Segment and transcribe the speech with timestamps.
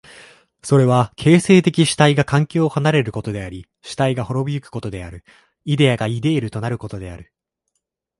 [0.63, 5.23] それは形成的主体が環境を離れることであり主体が亡び行くことである、
[5.63, 7.31] イデヤがイデールとなることである。